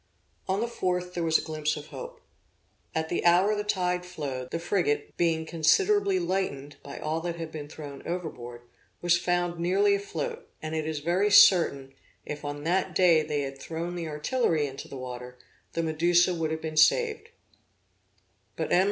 On 0.49 0.61
the 0.61 0.65
4th, 0.65 1.13
there 1.13 1.21
was 1.23 1.37
a 1.37 1.43
glimpse 1.43 1.77
of 1.77 1.89
hope. 1.89 2.21
At 2.95 3.09
the 3.09 3.23
hour 3.23 3.53
the 3.53 3.63
tide 3.63 4.03
flowed, 4.03 4.49
the 4.49 4.57
frigate, 4.57 5.15
being 5.15 5.45
considerably 5.45 6.17
lightened 6.17 6.77
by 6.81 6.97
all 6.97 7.21
that 7.21 7.35
had 7.35 7.51
been 7.51 7.67
thrown 7.69 8.01
overboard, 8.07 8.61
was 9.03 9.19
found 9.19 9.59
nearly 9.59 9.93
afloat; 9.93 10.49
and 10.59 10.73
it 10.73 10.87
is 10.87 11.01
very 11.01 11.29
certain, 11.29 11.93
if 12.25 12.43
on 12.43 12.63
that 12.63 12.95
day 12.95 13.21
they 13.21 13.41
had 13.41 13.59
thrown 13.59 13.93
the 13.93 14.07
artillery 14.07 14.65
into 14.65 14.87
the 14.87 14.97
water, 14.97 15.37
the 15.73 15.83
Medusa 15.83 16.33
would 16.33 16.49
have 16.49 16.63
been 16.63 16.77
saved; 16.77 17.29
but 18.55 18.71
M. 18.73 18.79